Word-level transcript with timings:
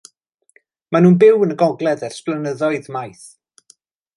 Maen 0.91 1.03
nhw'n 1.07 1.17
byw 1.23 1.45
yn 1.47 1.53
y 1.55 1.57
gogledd 1.63 2.07
ers 2.09 2.19
blynyddoedd 2.29 2.91
maith. 2.97 3.29